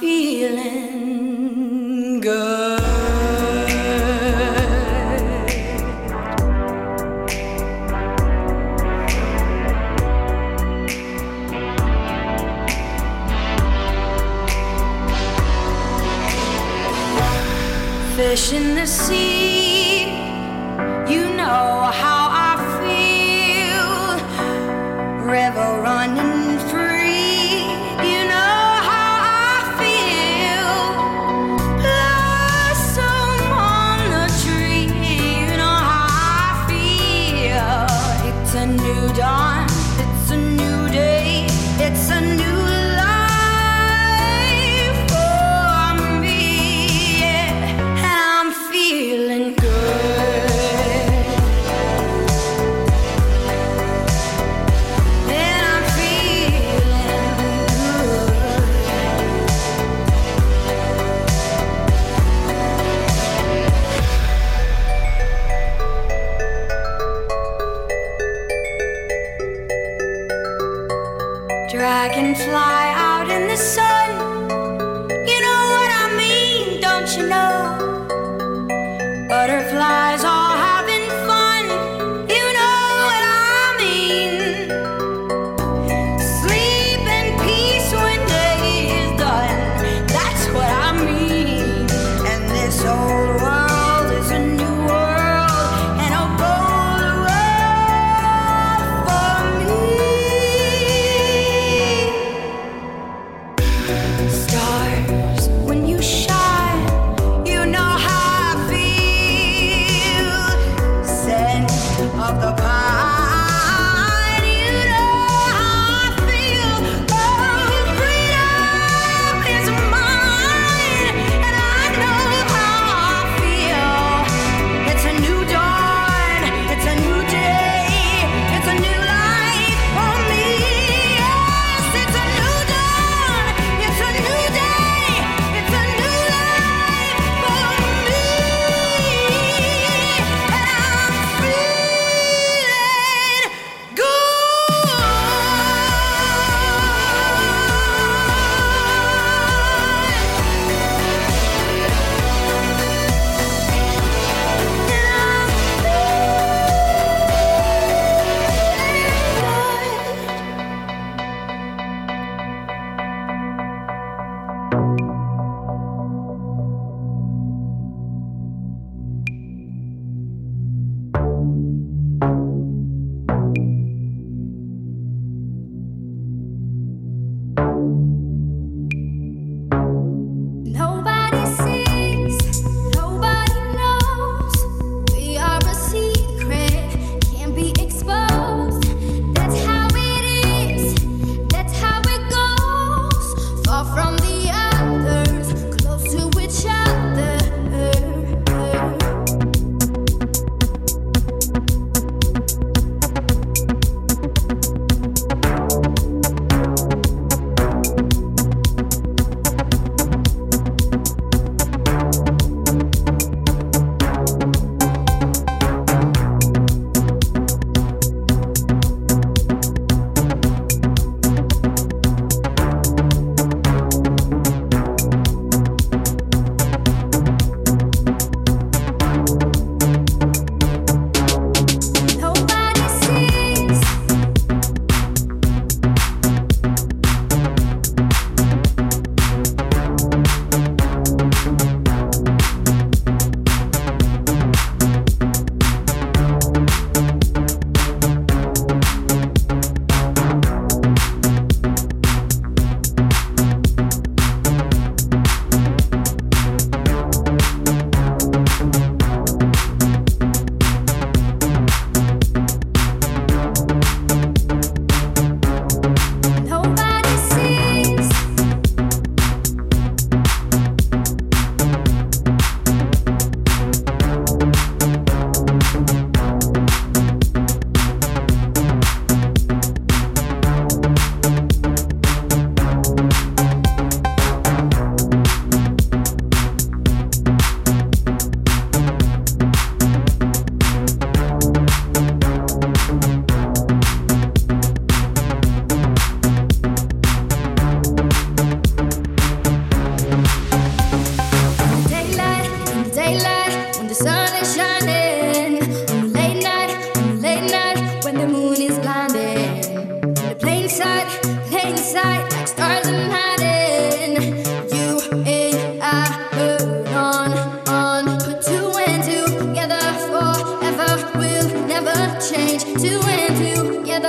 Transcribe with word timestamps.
feeling. 0.00 0.87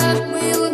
Tranquilo. 0.09 0.68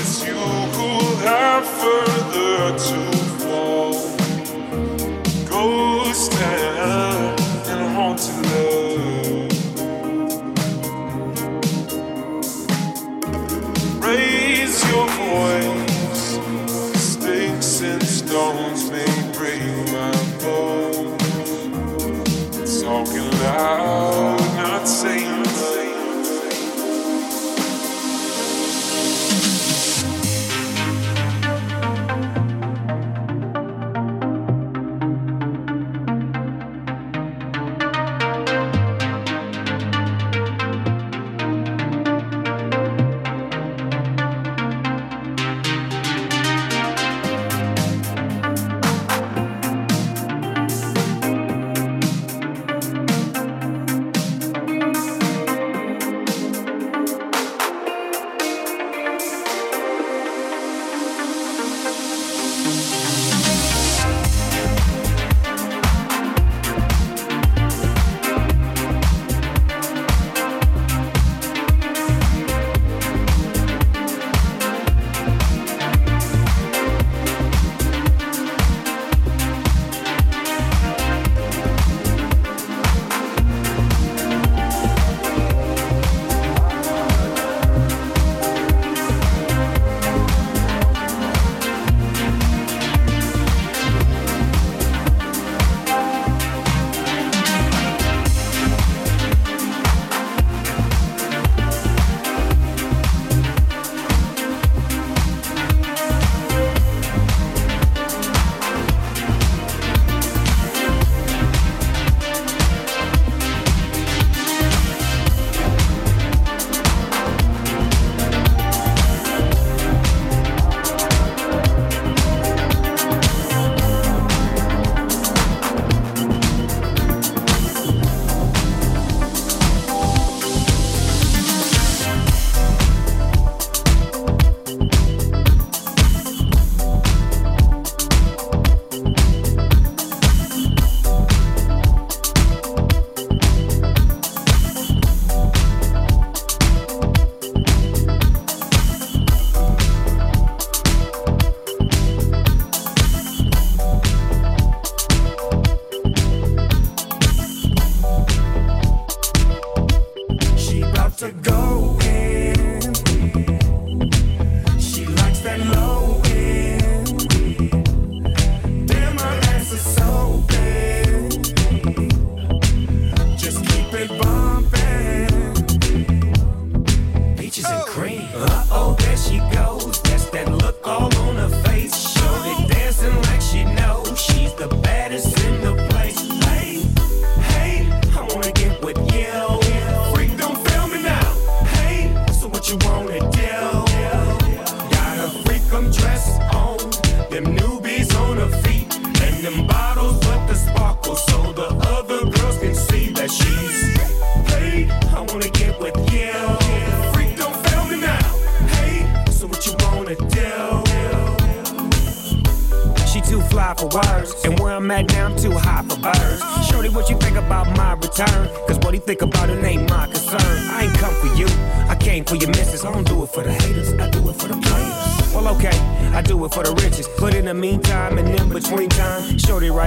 It's 0.00 0.24
you 0.24 0.34
who 0.34 1.16
have 1.26 1.66
further 1.66 2.78
to. 2.78 3.17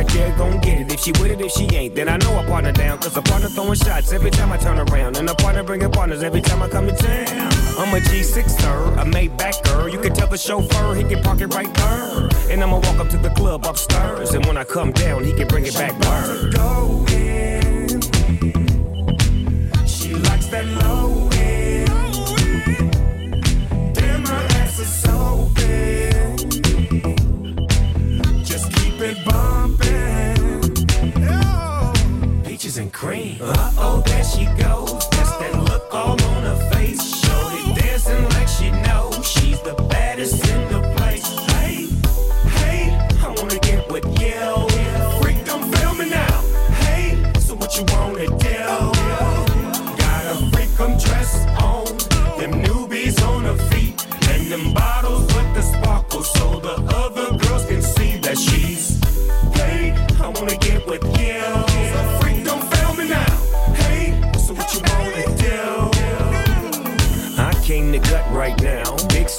right 0.01 0.13
there, 0.13 0.37
gon' 0.37 0.59
get 0.61 0.81
it. 0.81 0.93
If 0.93 0.99
she 1.01 1.11
with 1.13 1.31
it, 1.31 1.41
if 1.41 1.51
she 1.51 1.65
ain't, 1.75 1.95
then 1.95 2.09
I 2.09 2.17
know 2.17 2.37
I 2.37 2.45
partner 2.45 2.71
down. 2.71 2.97
Cause 2.99 3.15
a 3.17 3.21
partner 3.21 3.49
throwing 3.49 3.75
shots 3.75 4.11
every 4.11 4.31
time 4.31 4.51
I 4.51 4.57
turn 4.57 4.79
around. 4.79 5.17
And 5.17 5.29
a 5.29 5.35
partner 5.35 5.63
bringing 5.63 5.91
partners 5.91 6.23
every 6.23 6.41
time 6.41 6.61
I 6.61 6.69
come 6.69 6.87
to 6.87 6.95
town. 6.95 7.51
I'm 7.77 7.93
a 7.93 7.99
G6er, 7.99 9.01
a 9.01 9.05
Maybach 9.05 9.91
You 9.91 9.99
can 9.99 10.13
tell 10.13 10.27
the 10.27 10.37
chauffeur 10.37 10.95
he 10.95 11.03
can 11.03 11.23
park 11.23 11.41
it 11.41 11.53
right 11.53 11.73
there. 11.73 12.29
And 12.49 12.63
I'ma 12.63 12.77
walk 12.77 12.99
up 12.99 13.09
to 13.09 13.17
the 13.17 13.29
club 13.29 13.65
upstairs. 13.65 14.33
And 14.33 14.45
when 14.45 14.57
I 14.57 14.63
come 14.63 14.91
down, 14.91 15.23
he 15.23 15.33
can 15.33 15.47
bring 15.47 15.65
it 15.65 15.73
back. 15.73 15.93
Word. 16.01 17.10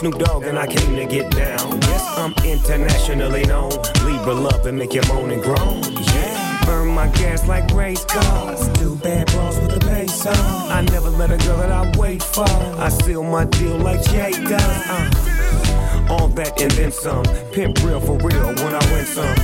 Snoop 0.02 0.18
Dogg 0.18 0.42
and 0.42 0.58
I 0.58 0.66
came 0.66 0.96
to 0.96 1.06
get 1.06 1.30
down. 1.30 1.80
Yes, 1.82 2.18
I'm 2.18 2.34
internationally 2.44 3.44
known. 3.44 3.70
Libra 4.04 4.34
love 4.34 4.66
and 4.66 4.76
make 4.76 4.94
you 4.94 5.02
moan 5.06 5.30
and 5.30 5.40
groan. 5.40 5.80
Yeah. 6.12 6.64
Burn 6.66 6.88
my 6.88 7.06
gas 7.06 7.46
like 7.46 7.70
race 7.70 8.04
cars. 8.06 8.66
Do 8.80 8.96
bad 8.96 9.28
bras 9.28 9.56
with 9.60 9.78
the 9.78 9.86
bass 9.86 10.26
on. 10.26 10.34
I 10.72 10.80
never 10.90 11.08
let 11.08 11.30
a 11.30 11.38
girl 11.46 11.56
that 11.58 11.70
I 11.70 11.96
wait 11.96 12.20
for. 12.20 12.50
I 12.80 12.88
seal 12.88 13.22
my 13.22 13.44
deal 13.44 13.76
like 13.76 14.02
Jay 14.02 14.32
does. 14.32 14.90
Uh. 14.90 16.06
All 16.10 16.26
that 16.30 16.60
and 16.60 16.72
then 16.72 16.90
some. 16.90 17.22
Pimp 17.52 17.80
real 17.84 18.00
for 18.00 18.18
real 18.18 18.48
when 18.56 18.74
I 18.74 18.92
win 18.92 19.06
some. 19.06 19.36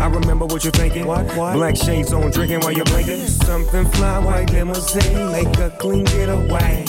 I 0.00 0.06
remember 0.06 0.46
what 0.46 0.62
you're 0.62 0.70
thinking. 0.70 1.06
What, 1.06 1.26
what? 1.36 1.54
Black 1.54 1.74
shades 1.74 2.12
on, 2.12 2.30
drinking 2.30 2.60
while 2.60 2.70
you're 2.70 2.84
blinking. 2.84 3.26
Something 3.26 3.86
fly, 3.86 4.20
white 4.20 4.52
limousine, 4.52 5.32
make 5.32 5.58
a 5.58 5.70
clean 5.70 6.04
getaway. 6.04 6.84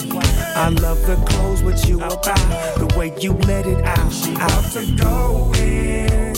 I 0.55 0.69
love 0.69 1.01
the 1.07 1.15
clothes 1.15 1.63
what 1.63 1.87
you 1.87 1.97
about, 1.97 2.77
the 2.77 2.93
way 2.95 3.11
you 3.19 3.33
let 3.33 3.65
it 3.65 3.83
out. 3.83 4.13
She 4.13 4.35
out 4.35 4.63
to 4.73 4.85
go 4.95 5.51
in. 5.57 6.32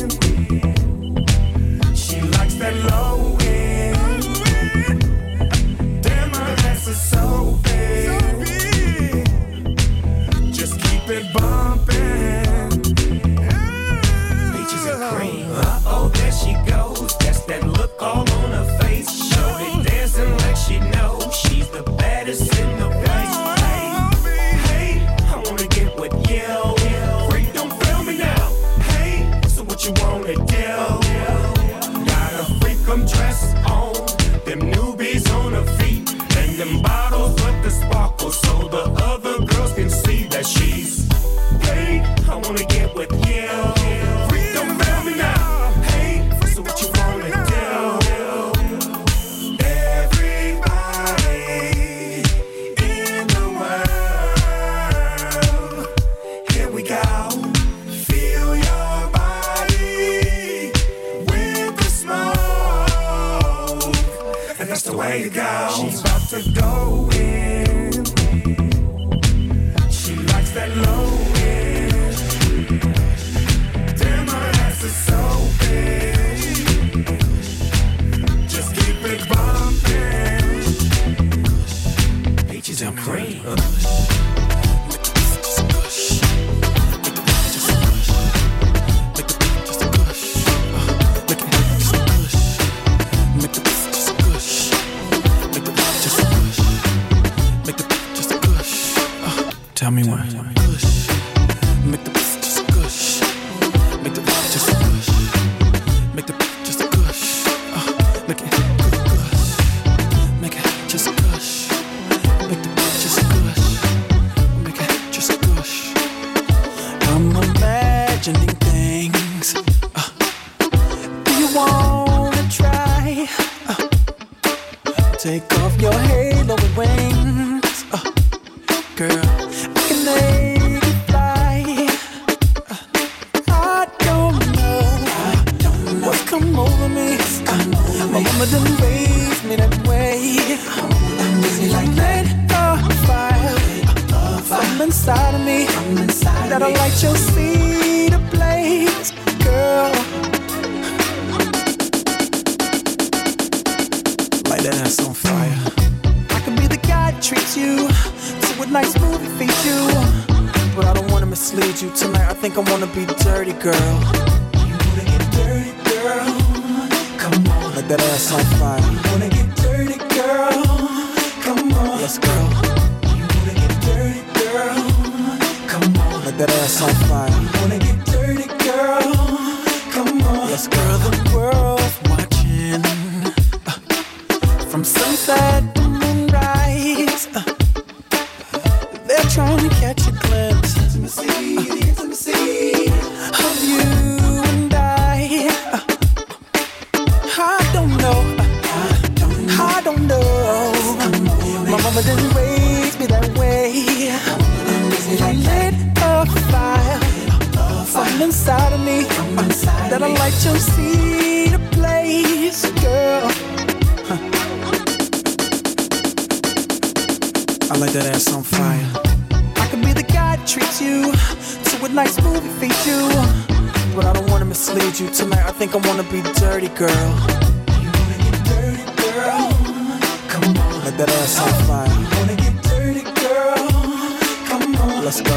let's 235.16 235.30
go. 235.30 235.36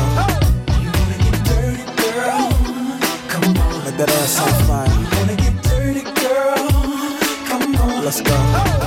Let 3.85 3.97
that 3.99 4.11
ass 4.11 4.41
on 4.41 4.53
fire. 4.67 4.89
You 4.89 5.07
wanna 5.19 5.37
get 5.37 5.63
dirty, 5.63 6.03
girl? 6.21 6.69
Come 7.49 7.77
on, 7.77 8.05
let's 8.05 8.21
go. 8.21 8.78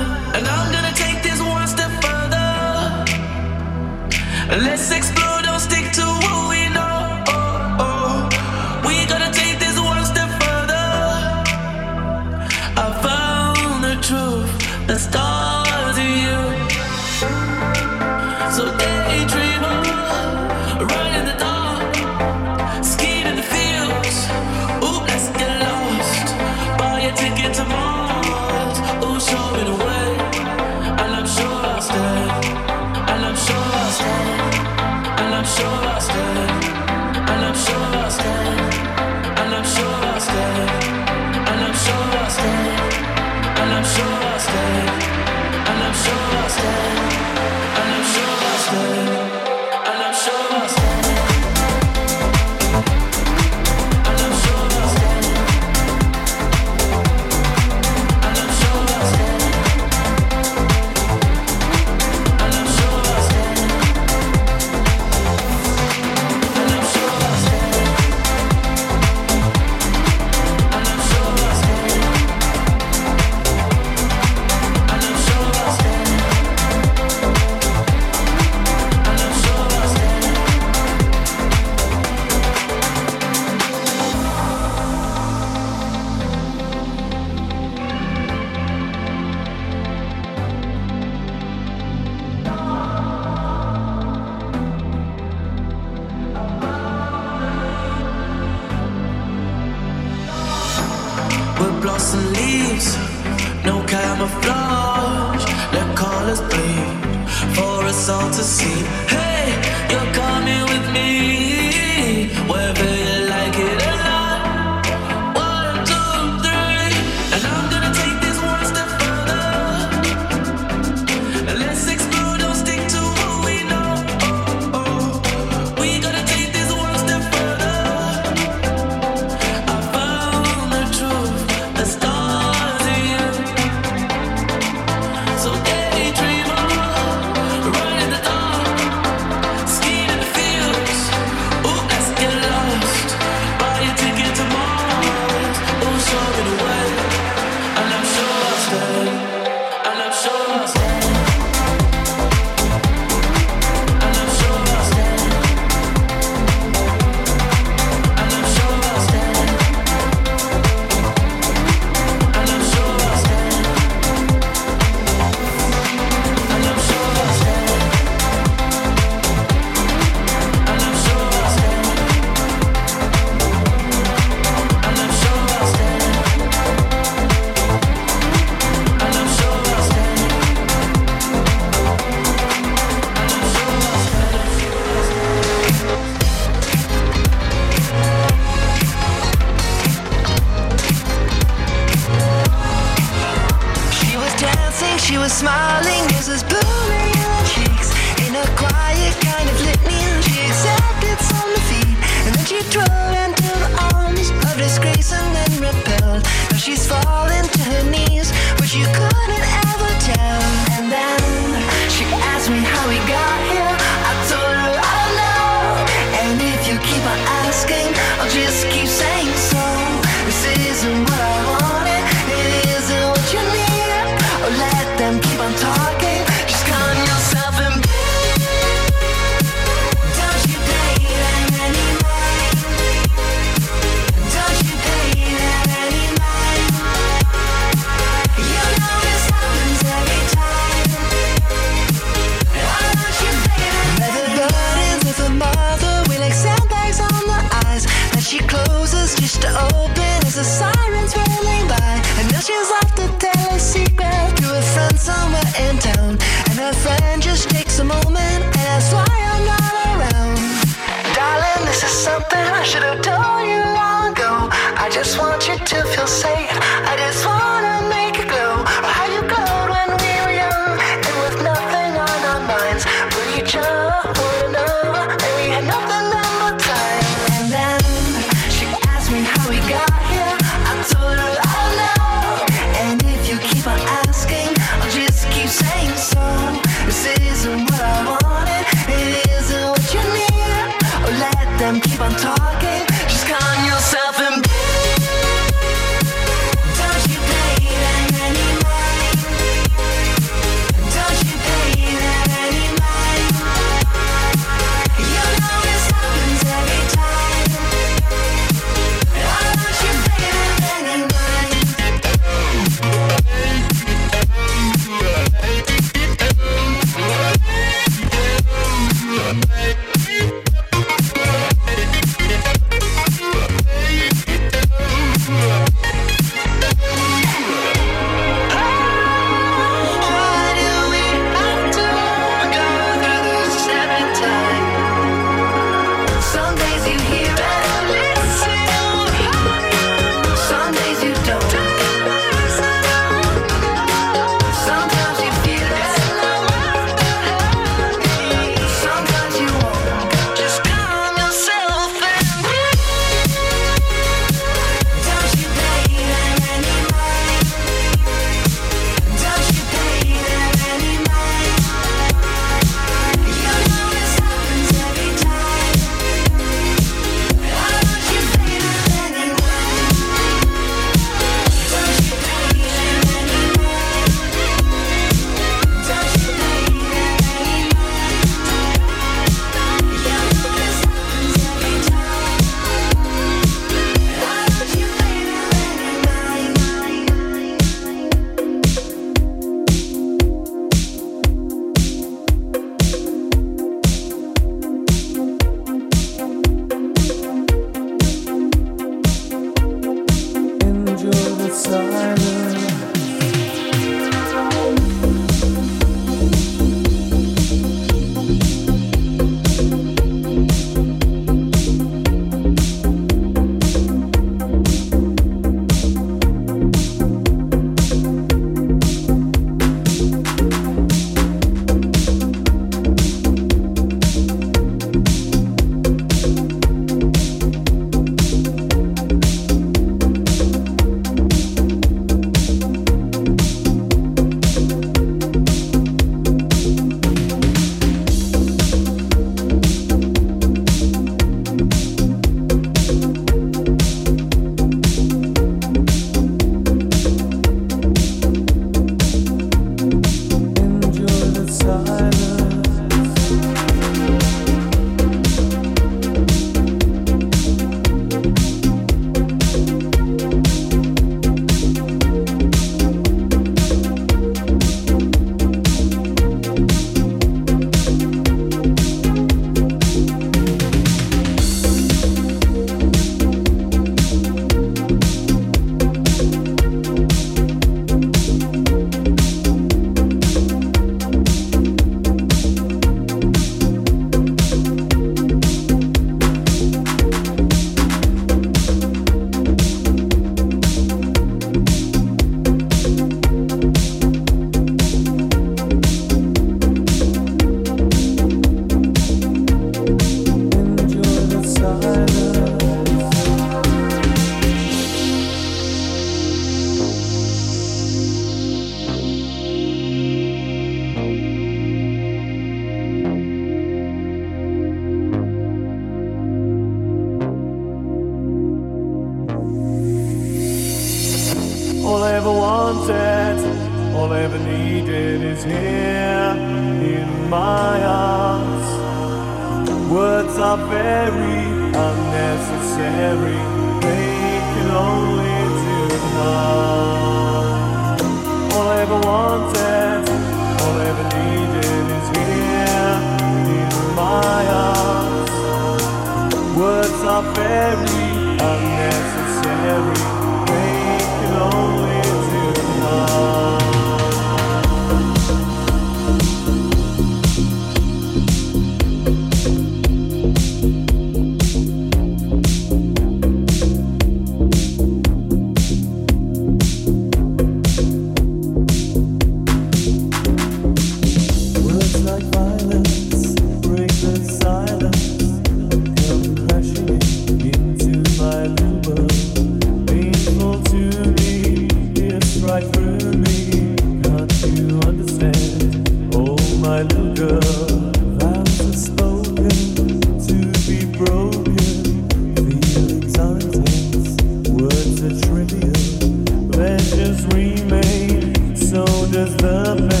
Does 599.11 599.35
the 599.35 599.75
pain. 599.89 600.00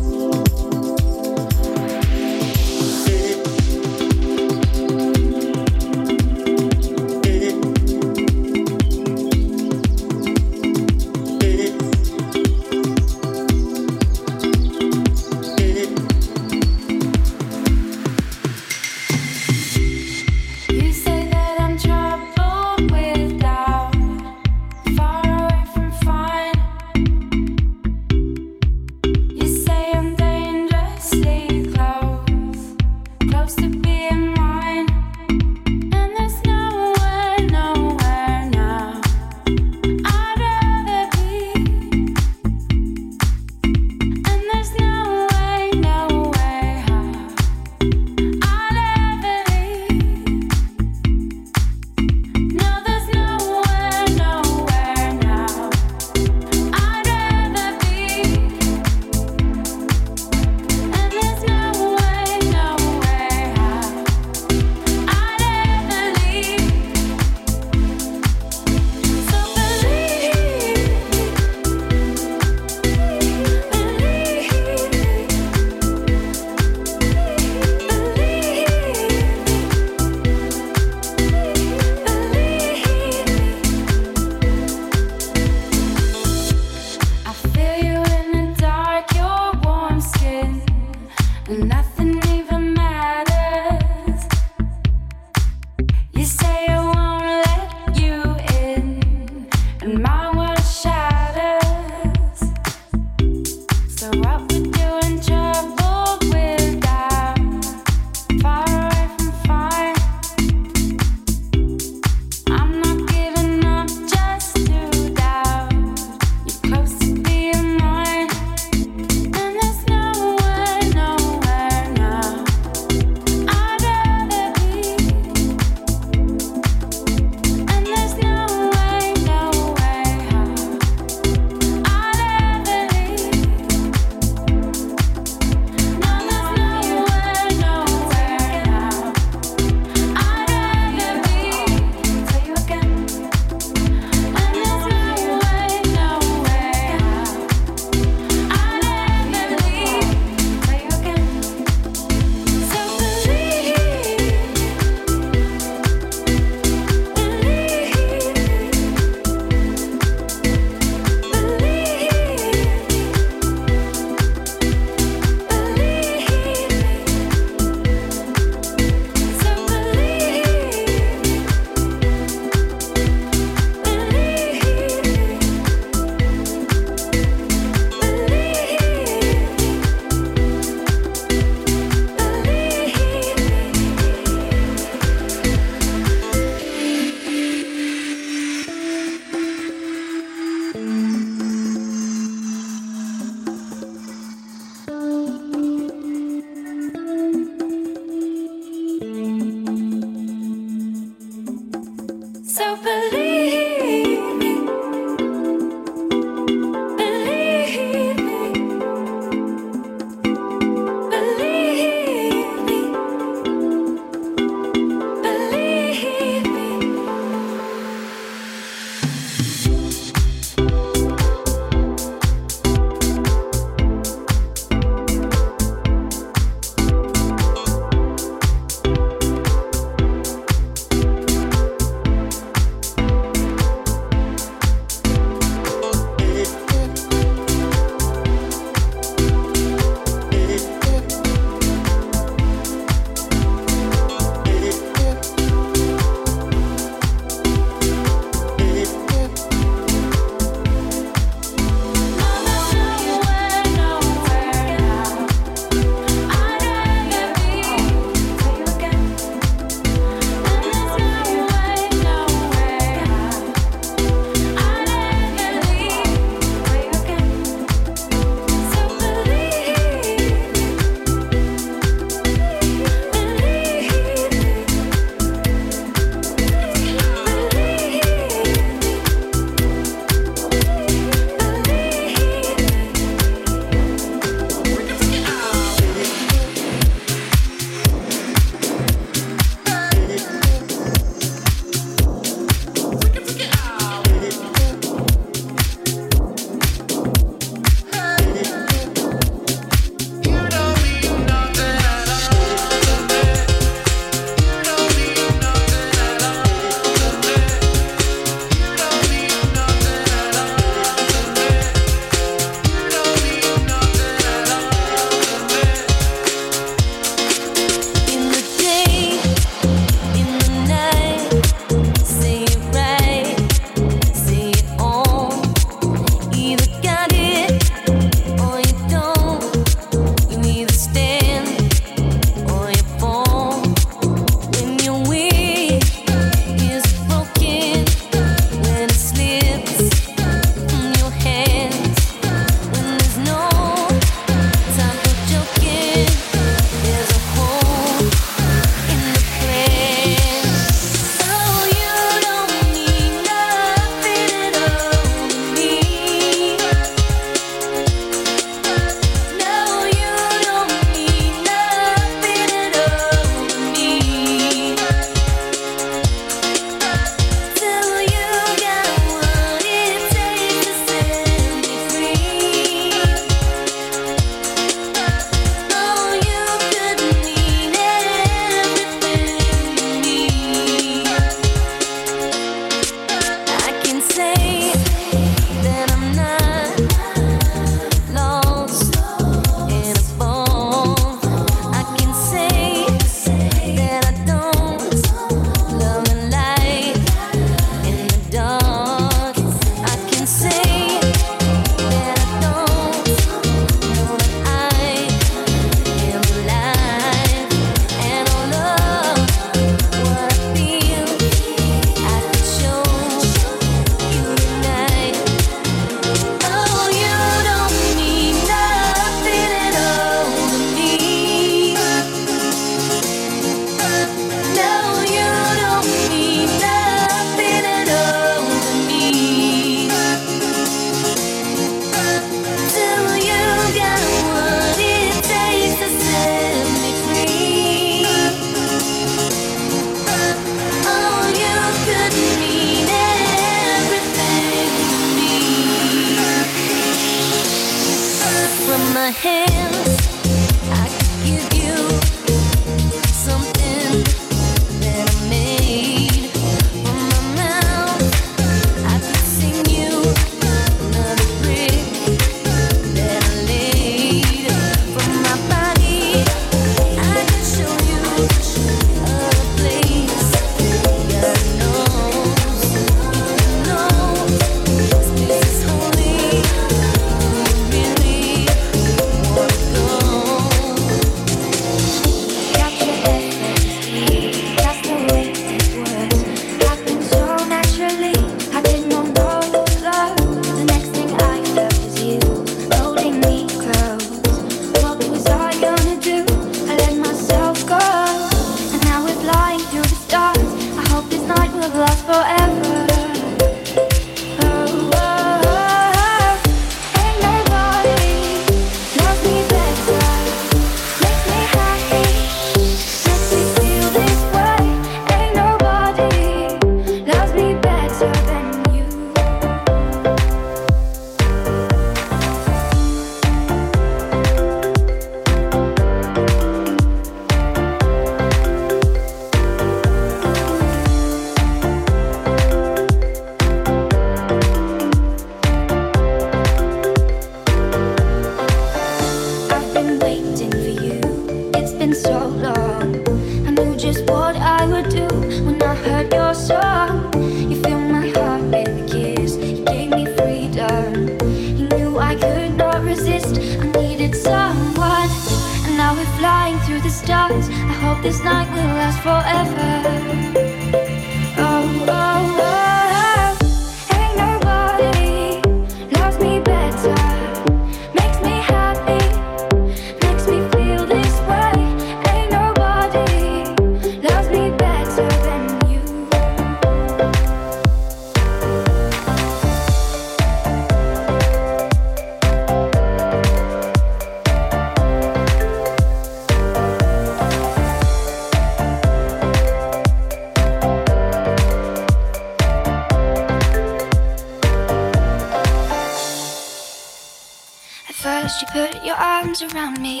First 598.32 598.42
you 598.42 598.62
put 598.62 598.84
your 598.84 598.94
arms 598.94 599.42
around 599.42 599.78
me. 599.78 600.00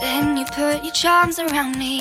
Then 0.00 0.36
you 0.36 0.44
put 0.44 0.84
your 0.84 0.92
charms 0.92 1.40
around 1.40 1.76
me. 1.76 2.00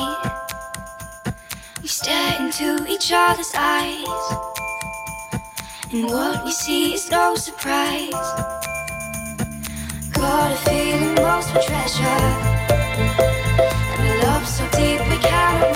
We 1.81 1.87
stare 1.87 2.39
into 2.39 2.85
each 2.87 3.11
other's 3.11 3.51
eyes. 3.55 4.05
And 5.91 6.05
what 6.05 6.45
we 6.45 6.51
see 6.51 6.93
is 6.93 7.09
no 7.09 7.33
surprise. 7.35 8.11
Got 10.13 10.51
a 10.51 10.57
feeling 10.69 11.15
most 11.15 11.49
for 11.49 11.61
treasure. 11.61 12.21
And 13.89 14.03
we 14.03 14.23
love 14.23 14.47
so 14.47 14.63
deep 14.69 15.01
we 15.09 15.17
can't. 15.17 15.70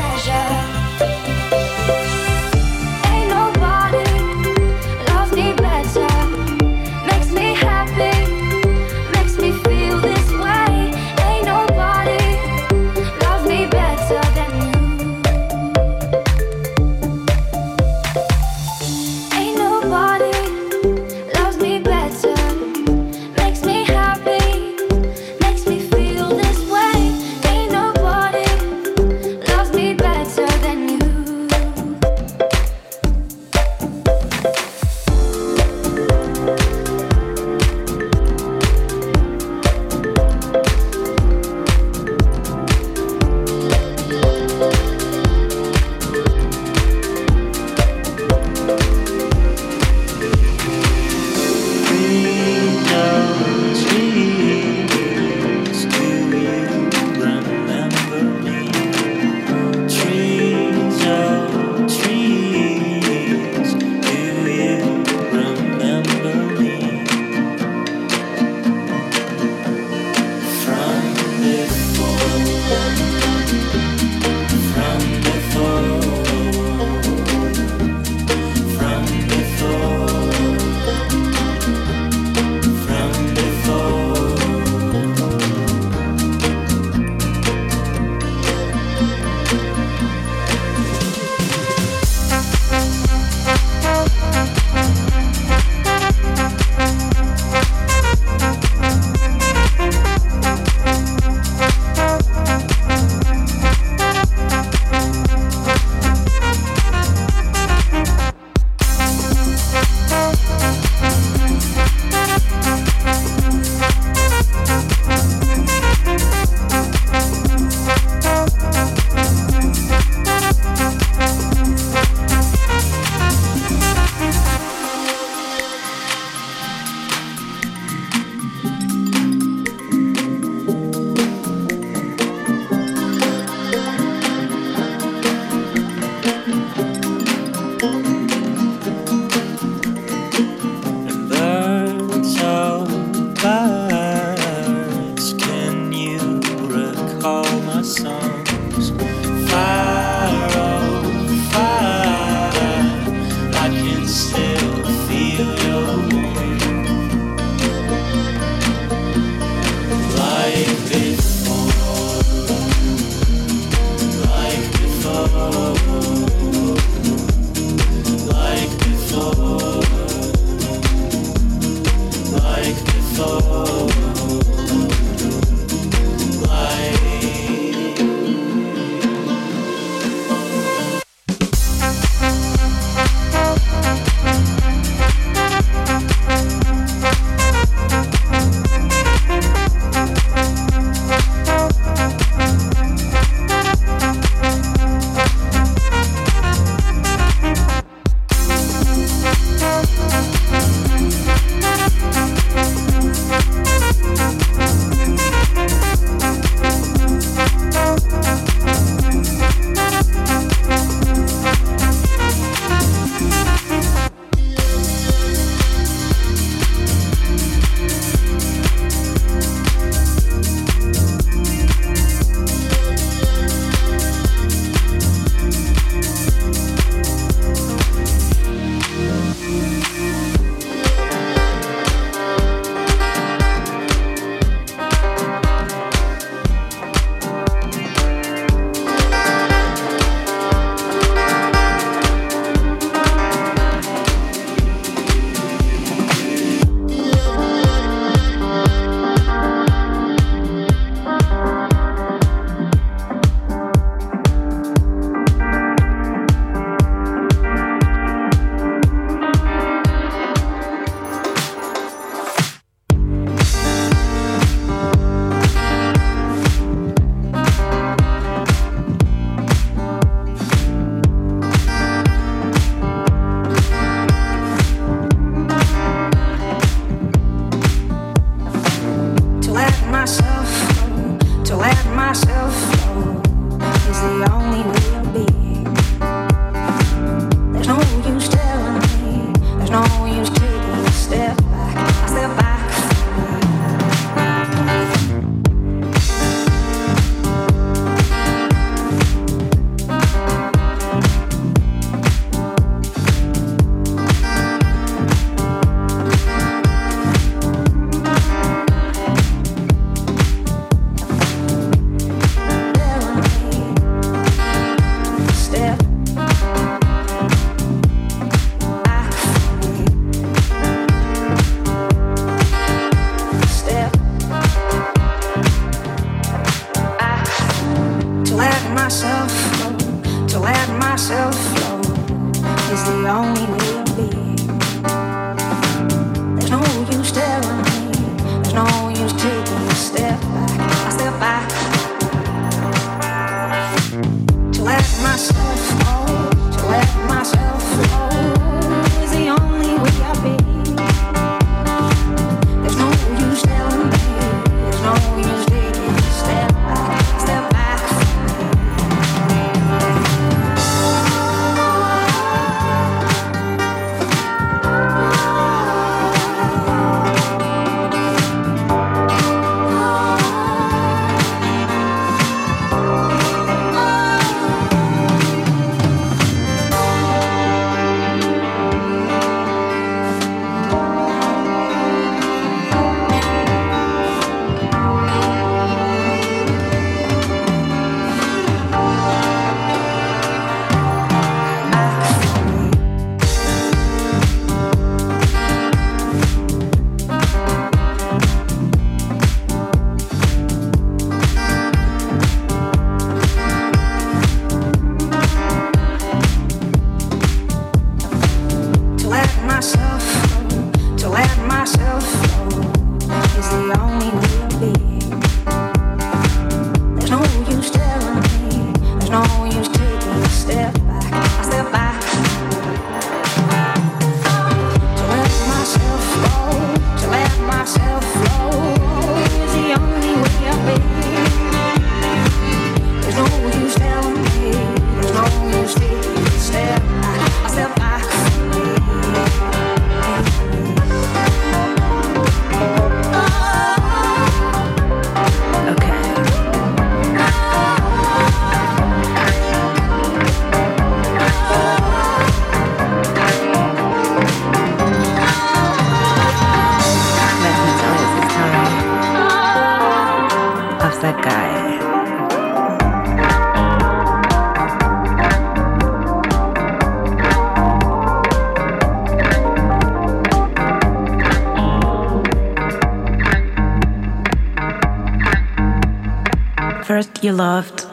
you 477.26 477.31
loved. 477.31 477.85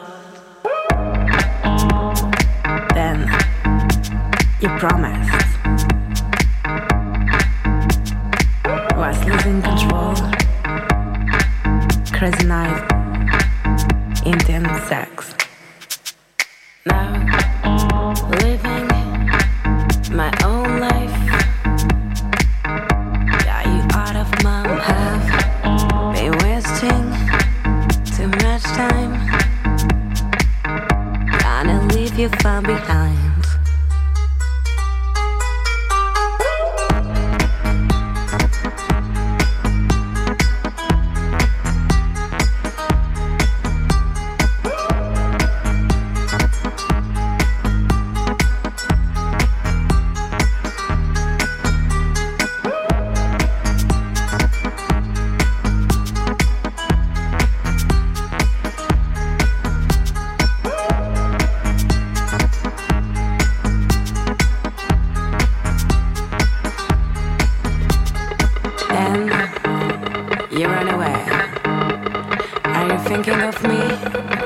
of 73.55 73.63
me 73.65 73.79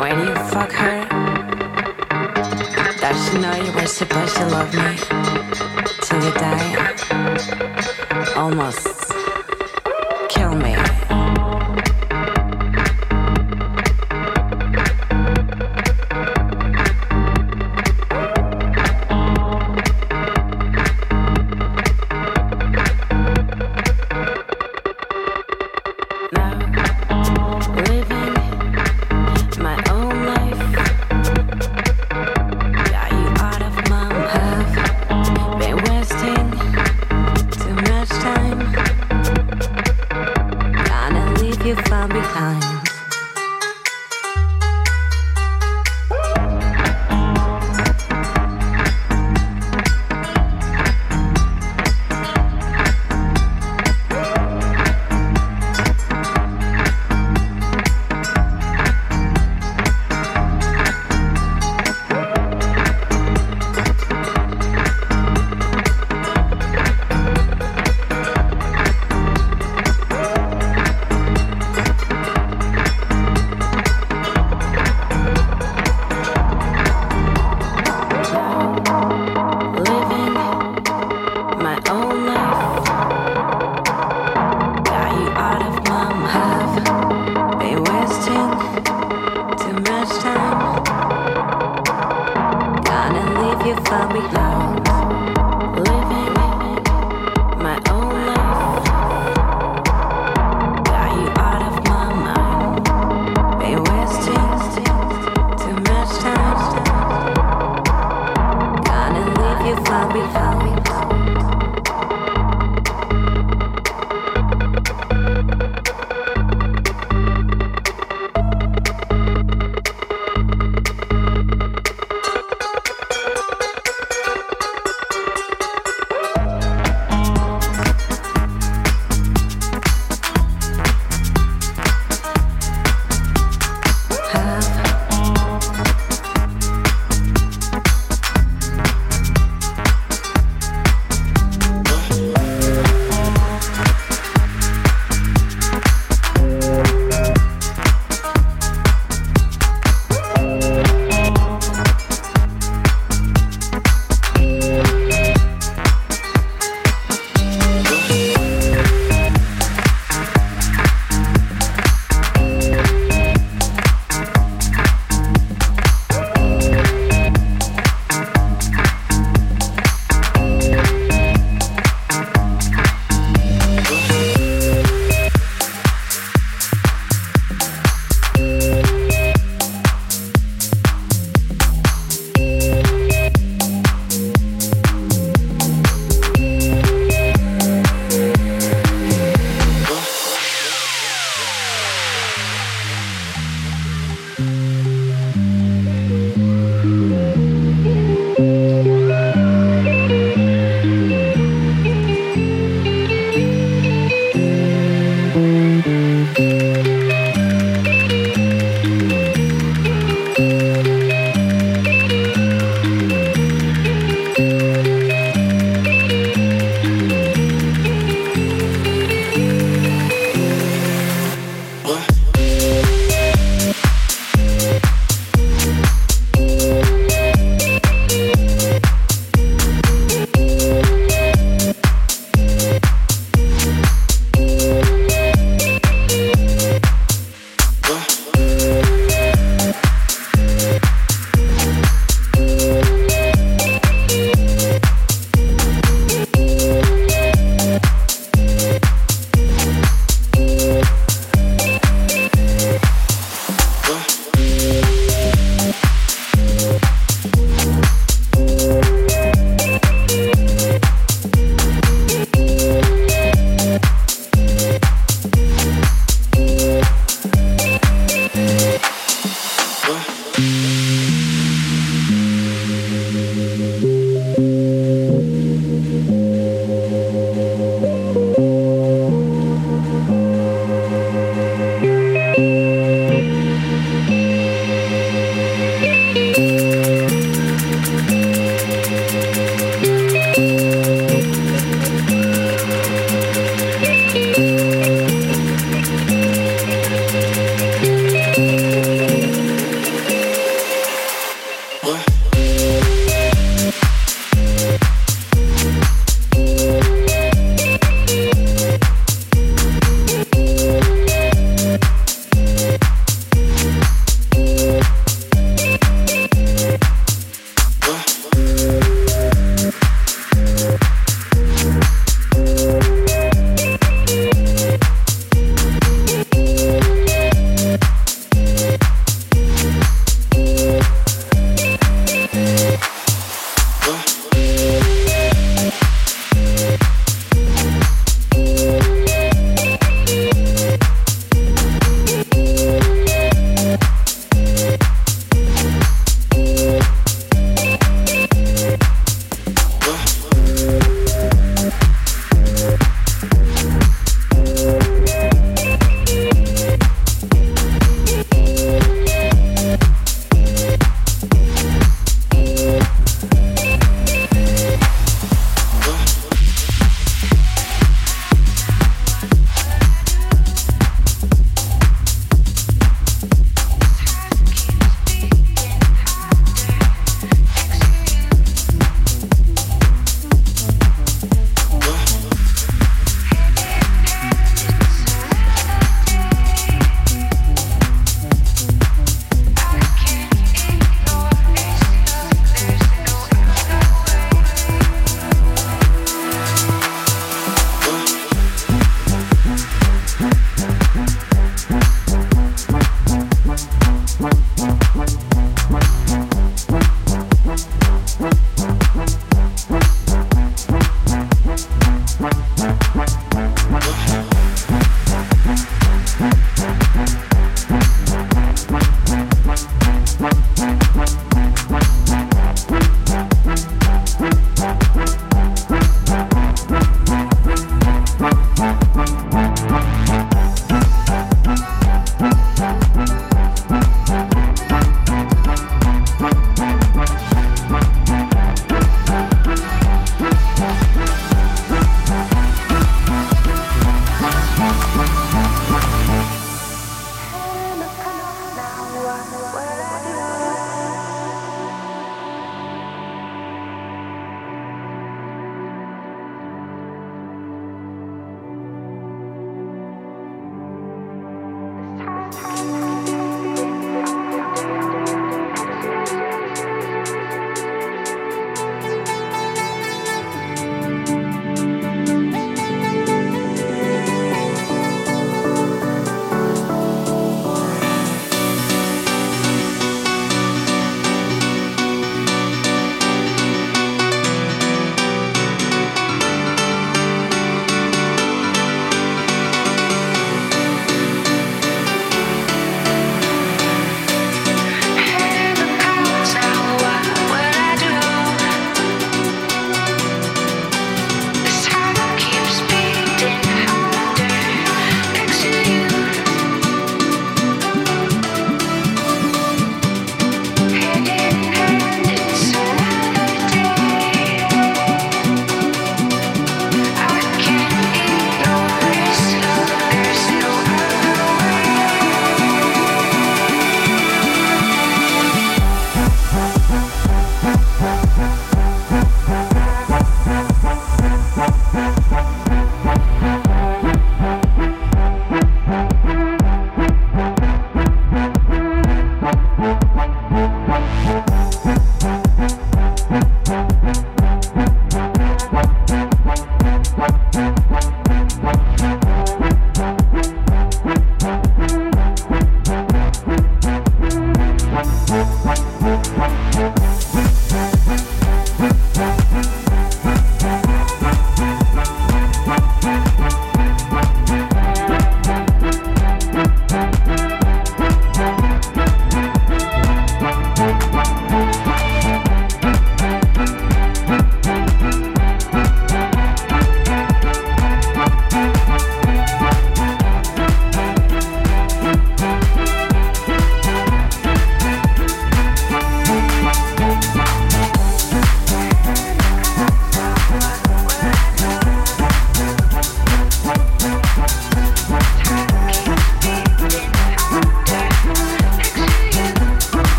when 0.00 0.18
you 0.26 0.34
fuck 0.50 0.72
her? 0.72 1.06
Does 3.00 3.28
she 3.28 3.38
know 3.38 3.54
you 3.54 3.72
were 3.72 3.86
supposed 3.86 4.36
to 4.36 4.46
love 4.46 4.72
me 4.74 4.96
till 6.02 6.24
you 6.24 6.32
die? 6.32 6.94
Almost. 8.36 9.27